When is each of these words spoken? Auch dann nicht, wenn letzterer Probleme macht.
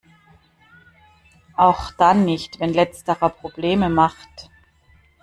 Auch 1.55 1.91
dann 1.91 2.25
nicht, 2.25 2.59
wenn 2.59 2.73
letzterer 2.73 3.29
Probleme 3.29 3.87
macht. 3.87 4.49